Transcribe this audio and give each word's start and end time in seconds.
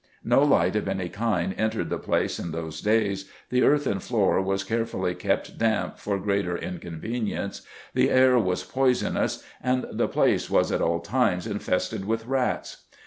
No 0.23 0.41
light 0.43 0.75
of 0.75 0.87
any 0.87 1.09
kind 1.09 1.53
entered 1.59 1.91
the 1.91 1.99
place 1.99 2.39
in 2.39 2.49
those 2.51 2.81
days, 2.81 3.29
the 3.51 3.61
earthen 3.61 3.99
floor 3.99 4.41
was 4.41 4.63
carefully 4.63 5.13
kept 5.13 5.59
damp 5.59 5.99
for 5.99 6.17
greater 6.17 6.57
inconvenience, 6.57 7.61
the 7.93 8.09
air 8.09 8.39
was 8.39 8.63
poisonous, 8.63 9.43
and 9.61 9.85
the 9.91 10.07
place 10.07 10.49
was 10.49 10.71
at 10.71 10.81
all 10.81 11.01
times 11.01 11.45
infested 11.45 12.05
with 12.05 12.25
rats. 12.25 12.85